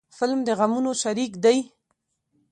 فلم 0.17 0.39
د 0.47 0.49
غمونو 0.59 0.91
شریک 1.01 1.31
دی 1.43 1.57